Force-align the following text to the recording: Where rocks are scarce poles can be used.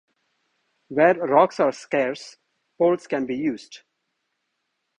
Where 0.87 1.13
rocks 1.13 1.59
are 1.59 1.71
scarce 1.71 2.37
poles 2.79 3.05
can 3.05 3.27
be 3.27 3.35
used. 3.35 3.81